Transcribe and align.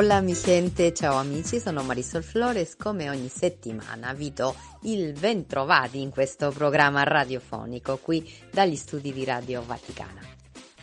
Hola 0.00 0.22
mi 0.22 0.32
gente, 0.32 0.94
ciao 0.94 1.16
amici, 1.16 1.60
sono 1.60 1.82
Marisol 1.82 2.22
Flores, 2.22 2.74
come 2.74 3.10
ogni 3.10 3.28
settimana 3.28 4.14
vi 4.14 4.32
do 4.32 4.54
il 4.84 5.12
bentrovati 5.12 6.00
in 6.00 6.08
questo 6.08 6.50
programma 6.52 7.02
radiofonico 7.02 7.98
qui 7.98 8.26
dagli 8.50 8.76
studi 8.76 9.12
di 9.12 9.26
Radio 9.26 9.62
Vaticana. 9.62 10.22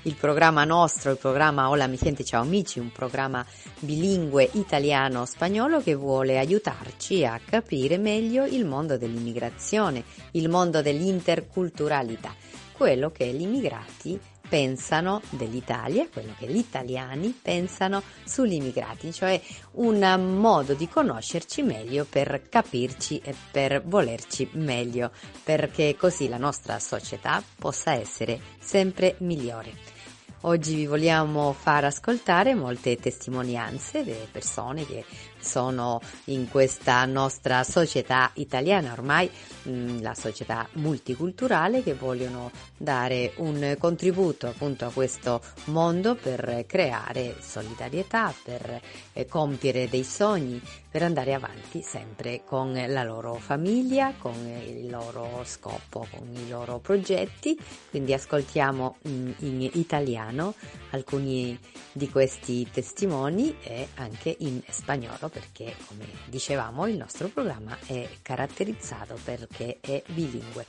Il 0.03 0.13
programma 0.13 0.65
nostro, 0.65 1.09
il 1.09 1.17
programma 1.17 1.67
Hola 1.67 1.87
mi 1.87 1.97
gente, 1.97 2.23
ciao 2.23 2.43
amici, 2.43 2.77
un 2.77 2.91
programma 2.91 3.43
bilingue 3.79 4.51
italiano-spagnolo 4.53 5.81
che 5.81 5.95
vuole 5.95 6.37
aiutarci 6.37 7.25
a 7.25 7.41
capire 7.43 7.97
meglio 7.97 8.45
il 8.45 8.65
mondo 8.65 8.99
dell'immigrazione, 8.99 10.03
il 10.33 10.47
mondo 10.47 10.83
dell'interculturalità, 10.83 12.35
quello 12.71 13.09
che 13.09 13.25
gli 13.25 13.41
immigrati 13.41 14.19
pensano 14.47 15.21
dell'Italia, 15.29 16.07
quello 16.11 16.33
che 16.37 16.47
gli 16.47 16.57
italiani 16.57 17.37
pensano 17.39 18.01
sugli 18.25 18.53
immigrati, 18.53 19.11
cioè 19.11 19.39
un 19.73 19.99
modo 20.37 20.73
di 20.73 20.87
conoscerci 20.87 21.61
meglio 21.61 22.05
per 22.09 22.47
capirci 22.49 23.19
e 23.23 23.35
per 23.51 23.83
volerci 23.85 24.49
meglio, 24.53 25.11
perché 25.43 25.95
così 25.97 26.27
la 26.27 26.37
nostra 26.37 26.79
società 26.79 27.43
possa 27.57 27.93
essere 27.93 28.39
sempre 28.59 29.15
migliore. 29.19 29.95
Oggi 30.41 30.75
vi 30.75 30.85
vogliamo 30.85 31.51
far 31.51 31.85
ascoltare 31.85 32.53
molte 32.53 32.95
testimonianze 32.97 34.03
delle 34.03 34.27
persone 34.31 34.85
che 34.85 35.03
sono 35.47 36.01
in 36.25 36.49
questa 36.49 37.05
nostra 37.05 37.63
società 37.63 38.29
italiana, 38.35 38.91
ormai 38.91 39.29
mm, 39.67 40.01
la 40.01 40.13
società 40.13 40.67
multiculturale, 40.73 41.81
che 41.81 41.93
vogliono 41.93 42.51
dare 42.75 43.31
un 43.37 43.75
contributo 43.79 44.47
appunto 44.47 44.85
a 44.85 44.91
questo 44.91 45.41
mondo 45.65 46.15
per 46.15 46.65
creare 46.67 47.37
solidarietà, 47.39 48.33
per 48.43 48.81
eh, 49.13 49.25
compiere 49.25 49.87
dei 49.89 50.03
sogni, 50.03 50.61
per 50.89 51.03
andare 51.03 51.33
avanti 51.33 51.81
sempre 51.81 52.41
con 52.43 52.73
la 52.73 53.03
loro 53.03 53.35
famiglia, 53.35 54.13
con 54.17 54.35
il 54.65 54.89
loro 54.89 55.43
scopo, 55.45 56.05
con 56.11 56.27
i 56.33 56.49
loro 56.49 56.79
progetti. 56.79 57.57
Quindi 57.89 58.13
ascoltiamo 58.13 58.97
mm, 59.07 59.31
in 59.39 59.69
italiano 59.73 60.55
alcuni 60.91 61.57
di 61.91 62.09
questi 62.09 62.67
testimoni 62.71 63.55
e 63.61 63.87
anche 63.95 64.35
in 64.39 64.61
spagnolo 64.69 65.29
perché 65.37 65.75
come 65.85 66.05
dicevamo 66.25 66.87
il 66.87 66.97
nostro 66.97 67.27
programma 67.27 67.77
è 67.85 68.09
caratterizzato 68.23 69.19
perché 69.23 69.77
è 69.79 70.01
bilingue. 70.07 70.65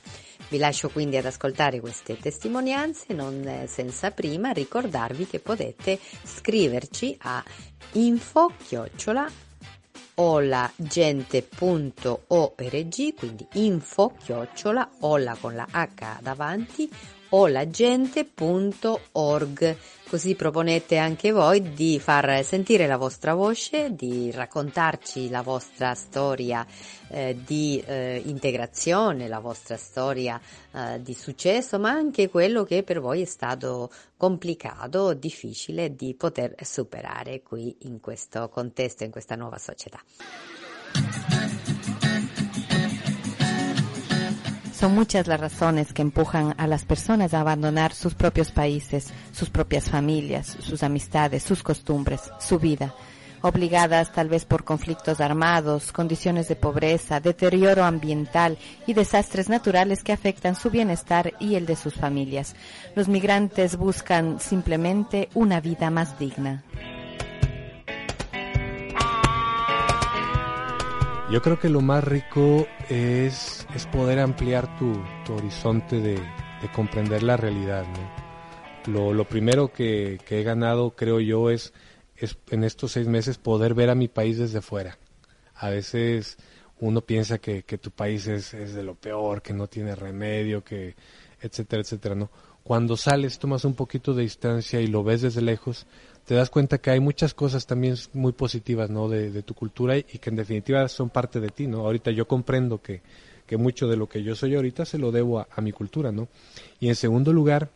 Vi 0.47 0.59
lascio 0.59 0.89
quindi 0.89 1.17
ad 1.17 1.25
ascoltare 1.25 1.79
queste 1.79 2.15
testimonianze, 2.17 3.13
non 3.13 3.65
senza 3.67 4.11
prima 4.11 4.51
ricordarvi 4.51 5.25
che 5.25 5.39
potete 5.39 5.97
scriverci 6.23 7.17
a 7.21 7.43
info 7.93 8.53
chiocciola 8.63 9.47
olagente.org 10.15 13.13
quindi 13.15 13.47
info 13.53 14.13
chiocciola 14.21 14.89
ola 14.99 15.35
con 15.39 15.55
la 15.55 15.65
h 15.71 16.19
davanti 16.21 16.91
olagente.org 17.29 19.77
Così 20.09 20.33
proponete 20.33 20.97
anche 20.97 21.31
voi 21.31 21.75
di 21.75 21.99
far 21.99 22.43
sentire 22.43 22.87
la 22.87 22.97
vostra 22.97 23.35
voce, 23.35 23.93
di 23.93 24.31
raccontarci 24.31 25.29
la 25.29 25.43
vostra 25.43 25.93
storia 25.93 26.65
eh, 27.09 27.37
di 27.45 27.79
eh, 27.85 28.19
integrazione, 28.25 29.27
la 29.27 29.37
vostra 29.37 29.77
storia 29.77 30.41
eh, 30.71 30.99
di 31.03 31.13
successo, 31.13 31.77
ma 31.77 31.91
anche 31.91 32.27
quello 32.27 32.63
che 32.63 32.81
per 32.81 32.99
voi 32.99 33.21
è 33.21 33.25
stato 33.25 33.91
complicato, 34.17 35.13
difficile 35.13 35.95
di 35.95 36.15
poter 36.15 36.55
superare 36.63 37.43
qui 37.43 37.75
in 37.81 37.99
questo 37.99 38.49
contesto, 38.49 39.03
in 39.03 39.11
questa 39.11 39.35
nuova 39.35 39.59
società. 39.59 40.01
Son 44.79 44.95
muchas 44.95 45.27
las 45.27 45.41
razones 45.41 45.91
que 45.91 46.01
empujan 46.01 46.55
a 46.57 46.65
las 46.65 46.85
personas 46.85 47.33
a 47.33 47.41
abandonar 47.41 47.93
sus 47.93 48.13
propios 48.13 48.53
países, 48.53 49.09
sus 49.33 49.49
propias 49.49 49.89
familias, 49.89 50.55
sus 50.61 50.83
amistades, 50.83 51.43
sus 51.43 51.63
costumbres, 51.63 52.21
su 52.39 52.59
vida, 52.59 52.95
obligadas 53.41 54.13
tal 54.13 54.29
vez 54.29 54.45
por 54.45 54.63
conflictos 54.63 55.19
armados, 55.19 55.91
condiciones 55.91 56.47
de 56.47 56.55
pobreza, 56.55 57.19
deterioro 57.19 57.83
ambiental 57.83 58.57
y 58.87 58.93
desastres 58.93 59.49
naturales 59.49 60.01
que 60.01 60.13
afectan 60.13 60.55
su 60.55 60.69
bienestar 60.69 61.33
y 61.41 61.55
el 61.55 61.65
de 61.65 61.75
sus 61.75 61.95
familias. 61.95 62.55
Los 62.95 63.09
migrantes 63.09 63.75
buscan 63.75 64.39
simplemente 64.39 65.27
una 65.33 65.59
vida 65.59 65.89
más 65.89 66.17
digna. 66.17 66.63
Yo 71.31 71.43
creo 71.43 71.59
que 71.59 71.69
lo 71.69 71.81
más 71.81 72.03
rico 72.03 72.67
es, 72.89 73.67
es 73.75 73.85
poder 73.85 74.17
ampliar 74.17 74.79
tu, 74.79 74.93
tu 75.27 75.35
horizonte 75.35 75.99
de, 75.99 76.15
de, 76.15 76.71
comprender 76.73 77.21
la 77.21 77.37
realidad. 77.37 77.85
¿no? 77.85 78.91
Lo, 78.91 79.13
lo, 79.13 79.25
primero 79.25 79.71
que, 79.71 80.17
que, 80.25 80.39
he 80.39 80.43
ganado, 80.43 80.95
creo 80.95 81.19
yo, 81.19 81.51
es, 81.51 81.71
es 82.15 82.35
en 82.49 82.63
estos 82.63 82.93
seis 82.93 83.07
meses 83.07 83.37
poder 83.37 83.75
ver 83.75 83.91
a 83.91 83.95
mi 83.95 84.07
país 84.07 84.39
desde 84.39 84.61
fuera. 84.61 84.97
A 85.53 85.69
veces 85.69 86.39
uno 86.79 87.01
piensa 87.01 87.37
que, 87.37 87.61
que 87.61 87.77
tu 87.77 87.91
país 87.91 88.25
es, 88.25 88.55
es, 88.55 88.73
de 88.73 88.81
lo 88.81 88.95
peor, 88.95 89.43
que 89.43 89.53
no 89.53 89.67
tiene 89.67 89.93
remedio, 89.93 90.63
que 90.63 90.95
etcétera, 91.41 91.83
etcétera, 91.83 92.15
¿no? 92.15 92.31
Cuando 92.63 92.97
sales, 92.97 93.37
tomas 93.37 93.65
un 93.65 93.75
poquito 93.75 94.15
de 94.15 94.23
distancia 94.23 94.81
y 94.81 94.87
lo 94.87 95.03
ves 95.03 95.21
desde 95.21 95.43
lejos, 95.43 95.85
te 96.29 96.35
das 96.35 96.51
cuenta 96.51 96.77
que 96.77 96.91
hay 96.91 96.99
muchas 96.99 97.33
cosas 97.33 97.65
también 97.65 97.95
muy 98.13 98.33
positivas, 98.33 98.87
¿no? 98.91 99.09
De, 99.09 99.41
tu 99.41 99.55
cultura 99.55 99.97
y, 99.97 100.05
y, 100.13 100.19
que 100.19 100.29
en 100.29 100.35
definitiva 100.35 100.87
son 100.87 101.09
parte 101.09 101.39
de 101.39 101.49
ti, 101.49 101.65
¿no? 101.65 101.79
Ahorita 101.79 102.11
yo 102.11 102.27
comprendo 102.27 102.83
que, 102.83 103.01
que 103.47 103.57
mucho 103.57 103.87
de 103.87 103.97
lo 103.97 104.07
que 104.07 104.21
yo 104.21 104.35
soy 104.35 104.53
ahorita 104.53 104.85
se 104.85 104.99
lo 104.99 105.11
debo 105.11 105.39
a, 105.39 105.47
a, 105.55 105.59
mi 105.61 105.71
cultura, 105.71 106.11
¿no? 106.11 106.27
Y 106.79 106.87
en 106.87 106.93
segundo 106.93 107.33
lugar, 107.33 107.71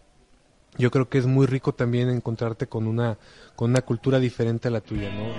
yo 0.77 0.91
creo 0.91 1.09
que 1.09 1.17
es 1.17 1.25
muy 1.25 1.47
rico 1.47 1.73
también 1.73 2.11
encontrarte 2.11 2.67
con 2.67 2.85
una, 2.85 3.17
con 3.55 3.71
una 3.71 3.81
cultura 3.81 4.19
diferente 4.19 4.67
a 4.67 4.71
la 4.71 4.81
tuya, 4.81 5.11
¿no? 5.11 5.33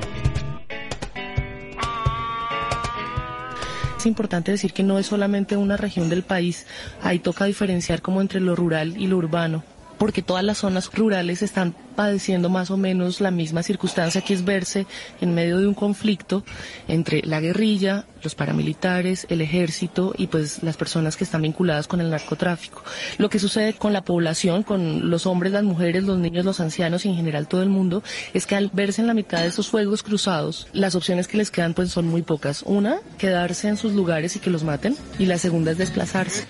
Es 3.97 4.07
importante 4.07 4.51
decir 4.51 4.73
que 4.73 4.83
no 4.83 4.99
es 4.99 5.07
solamente 5.07 5.57
una 5.57 5.77
región 5.77 6.09
del 6.09 6.25
país, 6.25 6.67
ahí 7.01 7.21
toca 7.21 7.45
diferenciar 7.45 8.03
como 8.03 8.21
entre 8.21 8.41
lo 8.41 8.57
rural 8.57 9.01
y 9.01 9.07
lo 9.07 9.19
urbano 9.19 9.63
porque 10.05 10.21
todas 10.21 10.45
las 10.45 10.59
zonas 10.59 10.91
rurales 10.93 11.41
están 11.41 11.75
padeciendo 11.97 12.51
más 12.51 12.71
o 12.71 12.77
menos 12.77 13.23
la 13.23 13.31
misma 13.31 13.63
circunstancia 13.63 14.21
que 14.21 14.35
es 14.35 14.45
verse 14.45 14.87
en 15.23 15.35
medio 15.35 15.59
de 15.59 15.67
un 15.67 15.73
conflicto 15.73 16.45
entre 16.89 17.23
la 17.23 17.41
guerrilla, 17.41 18.05
los 18.23 18.35
paramilitares, 18.35 19.27
el 19.31 19.41
ejército 19.41 20.13
y 20.19 20.27
pues 20.27 20.63
las 20.63 20.77
personas 20.77 21.17
que 21.17 21.25
están 21.25 21.41
vinculadas 21.41 21.87
con 21.87 22.03
el 22.03 22.11
narcotráfico. 22.11 22.85
Lo 23.17 23.31
que 23.31 23.39
sucede 23.39 23.73
con 23.73 23.95
la 23.95 24.05
población, 24.05 24.63
con 24.63 25.09
los 25.09 25.25
hombres, 25.25 25.55
las 25.55 25.65
mujeres, 25.65 26.05
los 26.05 26.19
niños, 26.19 26.45
los 26.45 26.61
ancianos 26.61 27.07
y 27.07 27.09
en 27.09 27.17
general 27.17 27.49
todo 27.49 27.63
el 27.63 27.71
mundo, 27.71 28.03
es 28.35 28.45
que 28.45 28.57
al 28.57 28.69
verse 28.75 29.01
en 29.01 29.07
la 29.07 29.15
mitad 29.15 29.41
de 29.41 29.47
estos 29.47 29.69
fuegos 29.69 30.03
cruzados, 30.03 30.69
las 30.75 30.97
opciones 30.97 31.29
que 31.29 31.39
les 31.39 31.51
quedan 31.51 31.73
pues 31.73 31.91
son 31.91 32.09
muy 32.09 32.21
pocas. 32.21 32.63
Una, 32.67 32.99
quedarse 33.17 33.69
en 33.69 33.79
sus 33.79 33.95
lugares 33.95 34.37
y 34.37 34.41
que 34.41 34.51
los 34.51 34.65
maten 34.65 34.99
y 35.19 35.25
la 35.25 35.39
segunda 35.39 35.71
es 35.71 35.79
desplazarse. 35.79 36.47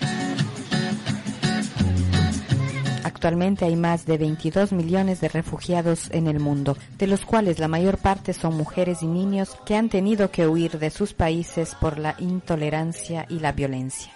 Actualmente 3.25 3.65
hay 3.65 3.75
más 3.75 4.05
de 4.05 4.19
22 4.19 4.71
millones 4.71 5.19
de 5.19 5.29
refugiados 5.29 6.09
en 6.11 6.27
el 6.27 6.39
mundo, 6.39 6.77
de 6.99 7.07
los 7.07 7.25
cuales 7.25 7.57
la 7.57 7.67
mayor 7.67 7.97
parte 7.97 8.33
son 8.33 8.55
mujeres 8.55 9.01
y 9.01 9.07
niños 9.07 9.57
que 9.65 9.75
han 9.75 9.89
tenido 9.89 10.29
que 10.29 10.45
huir 10.45 10.77
de 10.77 10.91
sus 10.91 11.13
países 11.13 11.73
por 11.73 11.97
la 11.97 12.15
intolerancia 12.19 13.25
y 13.27 13.39
la 13.39 13.51
violencia. 13.51 14.11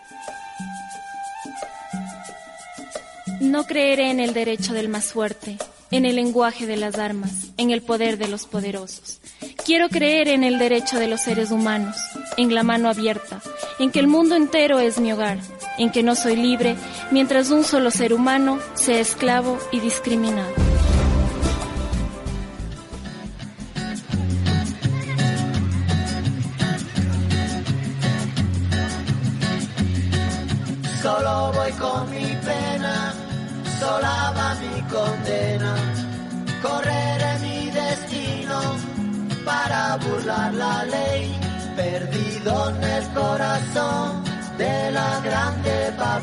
No 3.42 3.64
creeré 3.64 4.12
en 4.12 4.20
el 4.20 4.36
derecho 4.36 4.76
del 4.76 4.90
más 4.90 5.06
fuerte, 5.06 5.58
en 5.90 6.06
el 6.06 6.16
lenguaje 6.16 6.68
de 6.68 6.78
las 6.78 7.00
armas, 7.00 7.48
en 7.58 7.72
el 7.72 7.82
poder 7.82 8.20
de 8.20 8.28
los 8.28 8.46
poderosos. 8.46 9.22
Quiero 9.66 9.90
creer 9.90 10.28
en 10.28 10.44
el 10.44 10.60
derecho 10.60 11.00
de 11.00 11.08
los 11.08 11.22
seres 11.22 11.50
humanos, 11.50 11.96
en 12.38 12.54
la 12.54 12.62
mano 12.62 12.88
abierta, 12.90 13.42
en 13.80 13.90
que 13.90 14.02
el 14.02 14.08
mundo 14.08 14.36
entero 14.36 14.78
es 14.78 15.00
mi 15.00 15.12
hogar, 15.12 15.40
en 15.80 15.90
que 15.90 16.04
no 16.04 16.14
soy 16.14 16.36
libre 16.36 16.76
mientras 17.10 17.50
un 17.50 17.64
solo 17.64 17.90
ser 17.90 18.14
humano 18.14 18.60
sea 18.76 19.00
esclavo 19.00 19.58
y 19.72 19.80
discriminado. 19.80 20.59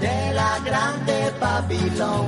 de 0.00 0.34
la 0.34 0.58
grande 0.64 1.32
Babilón. 1.40 2.26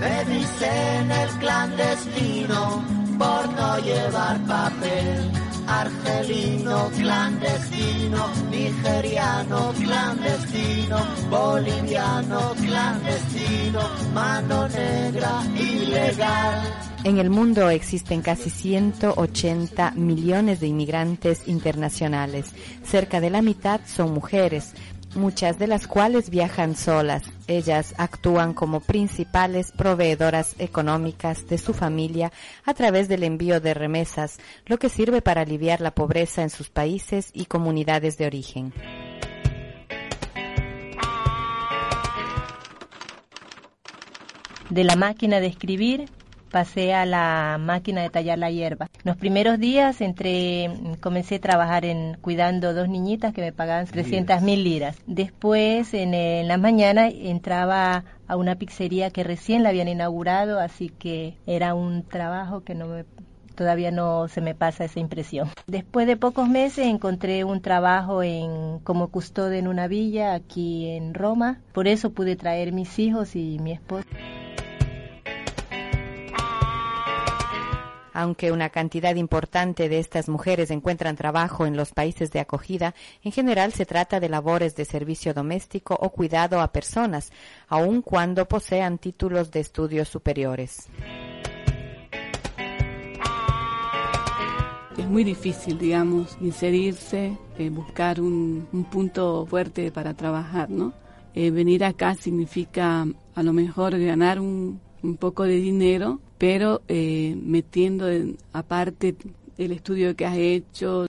Me 0.00 0.24
dicen 0.24 1.10
el 1.10 1.28
clandestino 1.38 2.84
por 3.18 3.52
no 3.52 3.78
llevar 3.78 4.38
papel. 4.46 5.30
Argelino 5.64 6.90
clandestino, 6.90 8.26
nigeriano 8.50 9.72
clandestino, 9.72 10.98
boliviano 11.30 12.52
clandestino, 12.60 13.80
mano 14.12 14.68
negra 14.68 15.42
ilegal. 15.54 16.92
En 17.04 17.18
el 17.18 17.30
mundo 17.30 17.68
existen 17.68 18.22
casi 18.22 18.48
180 18.48 19.90
millones 19.92 20.60
de 20.60 20.68
inmigrantes 20.68 21.48
internacionales. 21.48 22.46
Cerca 22.84 23.20
de 23.20 23.28
la 23.28 23.42
mitad 23.42 23.80
son 23.86 24.12
mujeres, 24.14 24.72
muchas 25.14 25.58
de 25.58 25.66
las 25.66 25.86
cuales 25.86 26.30
viajan 26.30 26.76
solas. 26.76 27.22
Ellas 27.46 27.94
actúan 27.98 28.54
como 28.54 28.80
principales 28.80 29.72
proveedoras 29.72 30.54
económicas 30.58 31.48
de 31.48 31.58
su 31.58 31.74
familia 31.74 32.32
a 32.64 32.74
través 32.74 33.08
del 33.08 33.22
envío 33.22 33.60
de 33.60 33.74
remesas, 33.74 34.38
lo 34.66 34.78
que 34.78 34.88
sirve 34.88 35.22
para 35.22 35.42
aliviar 35.42 35.80
la 35.80 35.92
pobreza 35.92 36.42
en 36.42 36.50
sus 36.50 36.70
países 36.70 37.30
y 37.32 37.46
comunidades 37.46 38.18
de 38.18 38.26
origen. 38.26 38.72
De 44.70 44.84
la 44.84 44.96
máquina 44.96 45.40
de 45.40 45.48
escribir 45.48 46.08
pasé 46.50 46.94
a 46.94 47.04
la 47.04 47.58
máquina 47.60 48.02
de 48.02 48.10
tallar 48.10 48.38
la 48.38 48.50
hierba. 48.50 48.88
Los 49.04 49.16
primeros 49.16 49.58
días 49.58 50.00
entré, 50.00 50.70
comencé 51.00 51.36
a 51.36 51.40
trabajar 51.40 51.84
en 51.84 52.16
cuidando 52.20 52.72
dos 52.72 52.88
niñitas 52.88 53.34
que 53.34 53.40
me 53.40 53.52
pagaban 53.52 53.86
300 53.86 54.42
mil 54.42 54.62
liras. 54.62 54.96
Después, 55.06 55.92
en, 55.94 56.14
en 56.14 56.46
la 56.46 56.56
mañana, 56.56 57.08
entraba 57.08 58.04
a 58.28 58.36
una 58.36 58.54
pizzería 58.54 59.10
que 59.10 59.24
recién 59.24 59.62
la 59.62 59.70
habían 59.70 59.88
inaugurado, 59.88 60.60
así 60.60 60.88
que 60.88 61.34
era 61.46 61.74
un 61.74 62.04
trabajo 62.04 62.62
que 62.62 62.74
no 62.74 62.86
me 62.86 63.04
todavía 63.52 63.90
no 63.90 64.28
se 64.28 64.40
me 64.40 64.54
pasa 64.54 64.84
esa 64.84 65.00
impresión. 65.00 65.48
Después 65.66 66.06
de 66.06 66.16
pocos 66.16 66.48
meses 66.48 66.86
encontré 66.86 67.44
un 67.44 67.60
trabajo 67.60 68.22
en 68.22 68.78
como 68.80 69.08
custodia 69.08 69.58
en 69.58 69.68
una 69.68 69.88
villa 69.88 70.34
aquí 70.34 70.88
en 70.88 71.14
Roma, 71.14 71.60
por 71.72 71.86
eso 71.86 72.10
pude 72.10 72.36
traer 72.36 72.72
mis 72.72 72.98
hijos 72.98 73.36
y 73.36 73.58
mi 73.60 73.72
esposo. 73.72 74.08
Aunque 78.12 78.52
una 78.52 78.68
cantidad 78.68 79.14
importante 79.14 79.88
de 79.88 79.98
estas 79.98 80.28
mujeres 80.28 80.70
encuentran 80.70 81.16
trabajo 81.16 81.64
en 81.66 81.76
los 81.76 81.92
países 81.92 82.30
de 82.30 82.40
acogida, 82.40 82.94
en 83.22 83.32
general 83.32 83.72
se 83.72 83.86
trata 83.86 84.20
de 84.20 84.28
labores 84.28 84.76
de 84.76 84.84
servicio 84.84 85.32
doméstico 85.32 85.96
o 85.98 86.10
cuidado 86.10 86.60
a 86.60 86.72
personas, 86.72 87.32
aun 87.68 88.02
cuando 88.02 88.46
posean 88.46 88.98
títulos 88.98 89.50
de 89.50 89.60
estudios 89.60 90.08
superiores. 90.08 90.88
Es 94.98 95.08
muy 95.08 95.24
difícil, 95.24 95.78
digamos, 95.78 96.36
inserirse, 96.42 97.36
eh, 97.58 97.70
buscar 97.70 98.20
un, 98.20 98.68
un, 98.72 98.84
punto 98.84 99.46
fuerte 99.46 99.90
para 99.90 100.12
trabajar, 100.12 100.68
¿no? 100.68 100.92
Eh, 101.34 101.50
venir 101.50 101.82
acá 101.82 102.14
significa 102.14 103.06
a 103.34 103.42
lo 103.42 103.54
mejor 103.54 103.98
ganar 103.98 104.38
un 104.38 104.80
poco 105.18 105.44
de 105.44 105.56
dinero, 105.56 106.20
pero 106.42 106.82
eh, 106.88 107.36
metiendo 107.40 108.10
en, 108.10 108.36
aparte 108.52 109.14
el 109.58 109.70
estudio 109.70 110.16
que 110.16 110.26
has 110.26 110.36
hecho. 110.36 111.06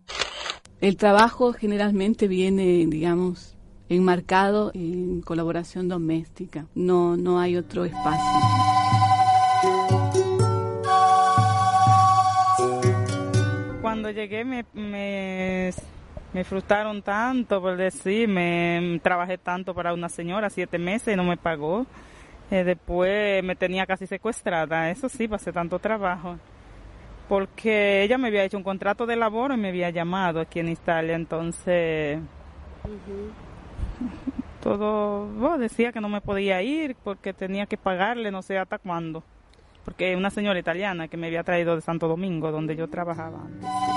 El 0.79 0.95
trabajo 0.95 1.53
generalmente 1.53 2.27
viene, 2.27 2.85
digamos, 2.85 3.55
enmarcado 3.89 4.69
en 4.75 5.21
colaboración 5.21 5.87
doméstica. 5.87 6.67
No, 6.75 7.17
no 7.17 7.39
hay 7.39 7.57
otro 7.57 7.83
espacio. 7.83 8.23
Cuando 13.81 14.11
llegué 14.11 14.45
me, 14.45 14.65
me, 14.75 15.71
me 16.31 16.43
frustraron 16.43 17.01
tanto 17.01 17.59
por 17.59 17.75
decir, 17.75 18.27
me 18.27 18.99
trabajé 19.01 19.39
tanto 19.39 19.73
para 19.73 19.95
una 19.95 20.09
señora, 20.09 20.51
siete 20.51 20.77
meses 20.77 21.15
y 21.15 21.17
no 21.17 21.23
me 21.23 21.37
pagó. 21.37 21.87
Eh, 22.53 22.63
después 22.63 23.43
me 23.43 23.55
tenía 23.55 23.87
casi 23.87 24.05
secuestrada, 24.05 24.91
eso 24.91 25.09
sí, 25.09 25.27
pasé 25.27 25.51
tanto 25.51 25.79
trabajo. 25.79 26.37
Porque 27.27 28.03
ella 28.03 28.19
me 28.19 28.27
había 28.27 28.43
hecho 28.43 28.57
un 28.57 28.63
contrato 28.63 29.07
de 29.07 29.15
labor 29.15 29.53
y 29.53 29.57
me 29.57 29.69
había 29.69 29.89
llamado 29.89 30.39
aquí 30.39 30.59
en 30.59 30.69
Italia, 30.69 31.15
entonces 31.15 32.19
todo 34.61 35.31
oh, 35.41 35.57
decía 35.57 35.91
que 35.91 35.99
no 35.99 36.09
me 36.09 36.21
podía 36.21 36.61
ir 36.61 36.95
porque 37.03 37.33
tenía 37.33 37.65
que 37.65 37.77
pagarle 37.77 38.29
no 38.29 38.43
sé 38.43 38.59
hasta 38.59 38.77
cuándo. 38.77 39.23
Porque 39.83 40.15
una 40.15 40.29
señora 40.29 40.59
italiana 40.59 41.07
que 41.07 41.17
me 41.17 41.25
había 41.27 41.43
traído 41.43 41.73
de 41.73 41.81
Santo 41.81 42.07
Domingo, 42.07 42.51
donde 42.51 42.75
yo 42.75 42.87
trabajaba 42.87 43.39
antes. 43.47 43.92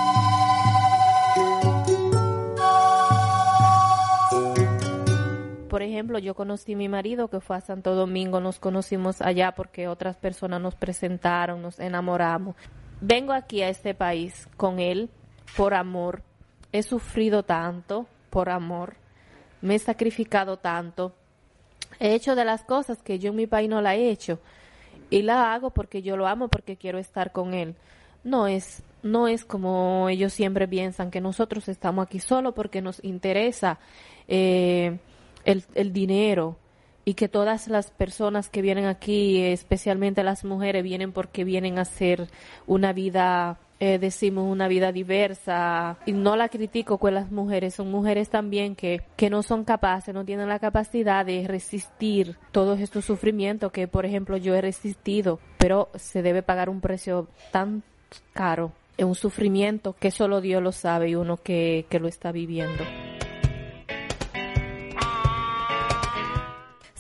Por 5.77 5.83
ejemplo, 5.83 6.19
yo 6.19 6.35
conocí 6.35 6.73
a 6.73 6.77
mi 6.79 6.89
marido 6.89 7.29
que 7.29 7.39
fue 7.39 7.55
a 7.55 7.61
Santo 7.61 7.95
Domingo, 7.95 8.41
nos 8.41 8.59
conocimos 8.59 9.21
allá 9.21 9.53
porque 9.53 9.89
otras 9.89 10.17
personas 10.17 10.59
nos 10.59 10.75
presentaron, 10.75 11.61
nos 11.61 11.79
enamoramos. 11.79 12.57
Vengo 13.03 13.35
aquí 13.35 13.61
a 13.61 13.69
este 13.69 13.93
país 13.93 14.49
con 14.57 14.79
él 14.79 15.11
por 15.55 15.75
amor. 15.75 16.23
He 16.73 16.83
sufrido 16.83 17.43
tanto 17.43 18.07
por 18.31 18.49
amor. 18.49 18.97
Me 19.61 19.75
he 19.75 19.79
sacrificado 19.79 20.57
tanto. 20.57 21.13
He 22.01 22.15
hecho 22.15 22.35
de 22.37 22.47
las 22.47 22.63
cosas 22.65 23.03
que 23.03 23.19
yo 23.19 23.29
en 23.29 23.37
mi 23.37 23.47
país 23.47 23.69
no 23.69 23.83
la 23.83 23.97
he 23.97 24.09
hecho. 24.09 24.41
Y 25.11 25.21
la 25.21 25.53
hago 25.53 25.69
porque 25.69 26.01
yo 26.01 26.17
lo 26.17 26.27
amo, 26.27 26.49
porque 26.49 26.79
quiero 26.79 26.99
estar 26.99 27.33
con 27.33 27.53
él. 27.53 27.75
No 28.25 28.47
es 28.47 28.83
no 29.03 29.29
es 29.29 29.45
como 29.45 30.09
ellos 30.09 30.33
siempre 30.33 30.67
piensan 30.67 31.11
que 31.11 31.21
nosotros 31.21 31.69
estamos 31.69 32.07
aquí 32.07 32.19
solo 32.19 32.55
porque 32.55 32.81
nos 32.81 33.05
interesa 33.05 33.79
eh, 34.27 34.99
el, 35.47 35.65
el 35.75 35.95
dinero 35.95 36.59
y 37.07 37.15
que 37.15 37.29
todas 37.29 37.69
las 37.69 37.91
personas 37.91 38.51
que 38.51 38.61
vienen 38.61 38.85
aquí, 38.85 39.41
especialmente 39.43 40.23
las 40.23 40.45
mujeres, 40.45 40.83
vienen 40.83 41.13
porque 41.13 41.45
vienen 41.45 41.79
a 41.79 41.83
hacer 41.83 42.29
una 42.67 42.93
vida 42.93 43.59
eh, 43.79 43.99
decimos 43.99 44.51
una 44.51 44.69
vida 44.69 44.91
diversa. 44.91 45.99
Y 46.07 46.13
no 46.13 46.37
la 46.37 46.49
critico 46.49 46.99
con 46.99 47.15
las 47.15 47.31
mujeres, 47.31 47.75
son 47.75 47.91
mujeres 47.91 48.31
también 48.31 48.75
que, 48.75 49.03
que 49.17 49.29
no 49.29 49.43
son 49.43 49.65
capaces, 49.65 50.15
no 50.15 50.25
tienen 50.25 50.49
la 50.49 50.59
capacidad 50.59 51.27
de 51.27 51.47
resistir 51.47 52.37
todos 52.53 52.81
estos 52.81 53.05
sufrimientos 53.05 53.73
que 53.73 53.87
por 53.87 54.07
ejemplo 54.07 54.37
yo 54.39 54.55
he 54.55 54.61
resistido, 54.61 55.41
pero 55.59 55.91
se 55.95 56.23
debe 56.23 56.43
pagar 56.43 56.71
un 56.71 56.81
precio 56.81 57.29
tan 57.53 57.83
caro, 58.33 58.73
un 58.99 59.15
sufrimiento 59.15 59.95
que 59.99 60.11
solo 60.11 60.41
Dios 60.41 60.63
lo 60.63 60.73
sabe 60.73 61.11
y 61.11 61.15
uno 61.15 61.37
que, 61.37 61.85
que 61.91 62.01
lo 62.01 62.09
está 62.09 62.33
viviendo. 62.33 62.83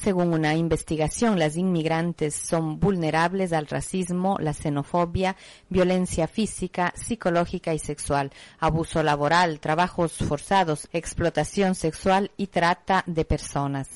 Según 0.06 0.32
una 0.34 0.54
investigación, 0.54 1.36
las 1.36 1.56
inmigrantes 1.56 2.32
son 2.32 2.78
vulnerables 2.78 3.52
al 3.52 3.66
racismo, 3.66 4.36
la 4.38 4.52
xenofobia, 4.52 5.34
violencia 5.68 6.28
física, 6.28 6.92
psicológica 6.94 7.74
y 7.74 7.80
sexual, 7.80 8.30
abuso 8.60 9.02
laboral, 9.02 9.58
trabajos 9.58 10.16
forzados, 10.18 10.88
explotación 10.92 11.74
sexual 11.74 12.30
y 12.36 12.46
trata 12.46 13.02
de 13.06 13.24
personas. 13.24 13.88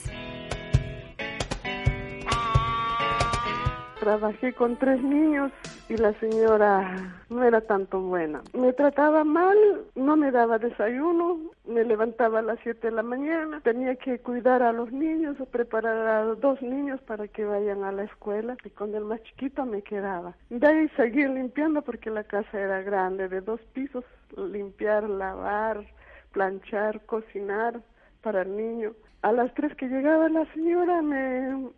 Trabajé 4.00 4.52
con 4.54 4.76
tres 4.80 5.00
niños 5.04 5.52
y 5.90 5.96
la 5.96 6.12
señora 6.20 7.20
no 7.30 7.42
era 7.42 7.60
tanto 7.62 8.00
buena. 8.00 8.42
Me 8.54 8.72
trataba 8.72 9.24
mal, 9.24 9.58
no 9.96 10.16
me 10.16 10.30
daba 10.30 10.58
desayuno, 10.58 11.40
me 11.66 11.82
levantaba 11.82 12.38
a 12.38 12.42
las 12.42 12.60
7 12.62 12.86
de 12.86 12.92
la 12.92 13.02
mañana, 13.02 13.60
tenía 13.60 13.96
que 13.96 14.20
cuidar 14.20 14.62
a 14.62 14.72
los 14.72 14.92
niños 14.92 15.40
o 15.40 15.46
preparar 15.46 16.06
a 16.06 16.24
dos 16.36 16.62
niños 16.62 17.00
para 17.00 17.26
que 17.26 17.44
vayan 17.44 17.82
a 17.82 17.90
la 17.90 18.04
escuela 18.04 18.56
y 18.64 18.70
con 18.70 18.94
el 18.94 19.04
más 19.04 19.20
chiquito 19.24 19.66
me 19.66 19.82
quedaba. 19.82 20.36
De 20.48 20.64
ahí 20.64 20.88
seguir 20.90 21.28
limpiando 21.30 21.82
porque 21.82 22.08
la 22.08 22.22
casa 22.22 22.56
era 22.56 22.82
grande, 22.82 23.28
de 23.28 23.40
dos 23.40 23.60
pisos, 23.72 24.04
limpiar, 24.36 25.10
lavar, 25.10 25.84
planchar, 26.30 27.04
cocinar 27.06 27.80
para 28.22 28.42
el 28.42 28.56
niño. 28.56 28.92
A 29.22 29.32
las 29.32 29.52
tres 29.54 29.74
que 29.74 29.88
llegaba 29.88 30.28
la 30.28 30.44
señora 30.54 31.02
me 31.02 31.68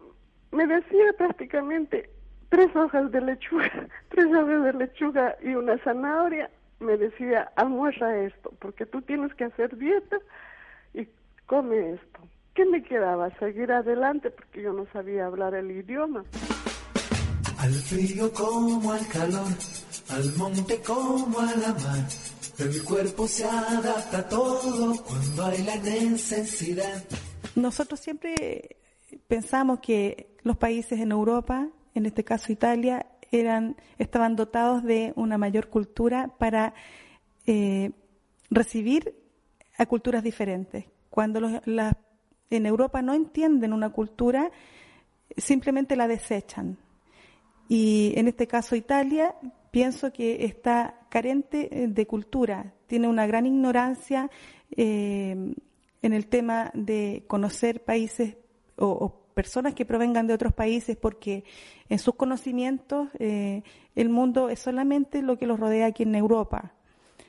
me 0.52 0.66
decía 0.66 1.14
prácticamente 1.16 2.10
tres 2.52 2.76
hojas 2.76 3.10
de 3.10 3.20
lechuga, 3.22 3.88
tres 4.10 4.26
hojas 4.26 4.64
de 4.64 4.72
lechuga 4.74 5.36
y 5.42 5.54
una 5.54 5.78
zanahoria. 5.78 6.50
Me 6.80 6.98
decía, 6.98 7.50
almuerza 7.56 8.14
esto, 8.18 8.52
porque 8.58 8.84
tú 8.84 9.00
tienes 9.00 9.32
que 9.34 9.44
hacer 9.44 9.74
dieta 9.78 10.18
y 10.92 11.08
come 11.46 11.94
esto. 11.94 12.20
¿Qué 12.54 12.66
me 12.66 12.82
quedaba? 12.82 13.30
Seguir 13.38 13.72
adelante 13.72 14.30
porque 14.30 14.60
yo 14.60 14.74
no 14.74 14.86
sabía 14.92 15.26
hablar 15.26 15.54
el 15.54 15.70
idioma. 15.70 16.24
Al 17.58 17.72
frío 17.72 18.30
como 18.32 18.92
al 18.92 19.06
calor, 19.08 19.52
al 20.10 20.36
monte 20.36 20.82
como 20.82 21.38
a 21.38 21.56
la 21.56 21.72
mar. 21.72 22.06
El 22.58 22.84
cuerpo 22.84 23.26
se 23.28 23.44
adapta 23.44 24.18
a 24.18 24.28
todo 24.28 25.02
cuando 25.04 25.46
hay 25.46 25.62
la 25.62 25.76
necesidad. 25.76 27.02
Nosotros 27.54 27.98
siempre 28.00 28.76
pensamos 29.26 29.78
que 29.80 30.36
los 30.42 30.58
países 30.58 31.00
en 31.00 31.12
Europa, 31.12 31.68
en 31.94 32.06
este 32.06 32.24
caso 32.24 32.52
Italia, 32.52 33.06
eran, 33.30 33.76
estaban 33.98 34.36
dotados 34.36 34.82
de 34.82 35.12
una 35.16 35.38
mayor 35.38 35.68
cultura 35.68 36.28
para 36.38 36.74
eh, 37.46 37.90
recibir 38.50 39.14
a 39.78 39.86
culturas 39.86 40.22
diferentes. 40.22 40.84
Cuando 41.10 41.40
los, 41.40 41.52
en 42.50 42.66
Europa 42.66 43.02
no 43.02 43.14
entienden 43.14 43.72
una 43.72 43.90
cultura, 43.90 44.50
simplemente 45.36 45.96
la 45.96 46.08
desechan. 46.08 46.78
Y 47.68 48.12
en 48.16 48.28
este 48.28 48.46
caso 48.46 48.76
Italia, 48.76 49.34
pienso 49.70 50.12
que 50.12 50.44
está 50.44 51.00
carente 51.08 51.84
eh, 51.84 51.88
de 51.88 52.06
cultura, 52.06 52.74
tiene 52.86 53.08
una 53.08 53.26
gran 53.26 53.46
ignorancia 53.46 54.30
eh, 54.76 55.54
en 56.02 56.12
el 56.12 56.26
tema 56.26 56.70
de 56.74 57.24
conocer 57.26 57.82
países 57.82 58.36
o, 58.76 59.21
personas 59.32 59.74
que 59.74 59.84
provengan 59.84 60.26
de 60.26 60.34
otros 60.34 60.52
países 60.52 60.96
porque 60.96 61.44
en 61.88 61.98
sus 61.98 62.14
conocimientos 62.14 63.08
eh, 63.18 63.62
el 63.96 64.08
mundo 64.08 64.48
es 64.48 64.60
solamente 64.60 65.22
lo 65.22 65.36
que 65.36 65.46
los 65.46 65.58
rodea 65.58 65.86
aquí 65.86 66.04
en 66.04 66.14
Europa. 66.14 66.72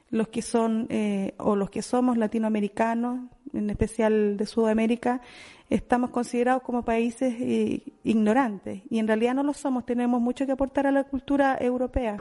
Los 0.09 0.27
que 0.27 0.43
son 0.43 0.85
eh, 0.89 1.33
o 1.37 1.55
los 1.55 1.71
que 1.71 1.81
somos 1.81 2.17
latinoamericanos, 2.17 3.21
en 3.51 3.69
especial 3.69 4.37
de 4.37 4.45
Sudamérica, 4.45 5.21
estamos 5.69 6.11
considerados 6.11 6.61
como 6.61 6.83
países 6.83 7.33
eh, 7.39 7.81
ignorantes 8.03 8.83
y 8.89 8.99
en 8.99 9.07
realidad 9.07 9.33
no 9.33 9.43
lo 9.43 9.53
somos. 9.53 9.85
Tenemos 9.85 10.21
mucho 10.21 10.45
que 10.45 10.51
aportar 10.51 10.85
a 10.85 10.91
la 10.91 11.03
cultura 11.05 11.57
europea. 11.59 12.17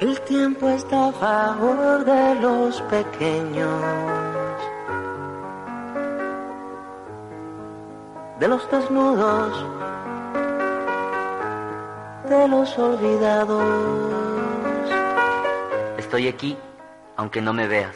El 0.00 0.20
tiempo 0.22 0.68
está 0.68 1.08
a 1.08 1.12
favor 1.12 2.04
de 2.04 2.34
los 2.40 2.80
pequeños. 2.82 4.39
De 8.40 8.48
los 8.48 8.70
desnudos, 8.70 9.66
de 12.26 12.48
los 12.48 12.78
olvidados. 12.78 13.62
Estoy 15.98 16.28
aquí, 16.28 16.56
aunque 17.18 17.42
no 17.42 17.52
me 17.52 17.68
veas. 17.68 17.94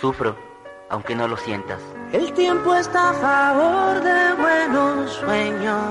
Sufro, 0.00 0.36
aunque 0.90 1.16
no 1.16 1.26
lo 1.26 1.36
sientas. 1.36 1.80
El 2.12 2.32
tiempo 2.34 2.72
está 2.76 3.10
a 3.10 3.14
favor 3.14 4.00
de 4.00 4.34
buenos 4.34 5.12
sueños. 5.14 5.82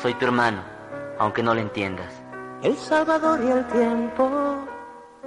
Soy 0.00 0.14
tu 0.14 0.26
hermano, 0.26 0.62
aunque 1.18 1.42
no 1.42 1.54
lo 1.54 1.60
entiendas. 1.60 2.14
El 2.62 2.76
Salvador 2.76 3.40
y 3.42 3.50
el 3.50 3.66
tiempo. 3.66 4.30